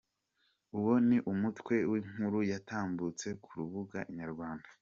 Uwo 0.77 0.93
ni 1.07 1.17
umutwe 1.31 1.75
w’inkuru 1.91 2.39
yatambutse 2.51 3.27
ku 3.43 3.49
rubuga 3.59 3.99
Inyarwanda. 4.11 4.67